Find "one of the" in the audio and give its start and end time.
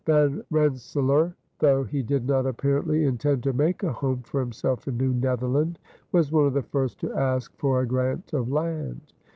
6.31-6.63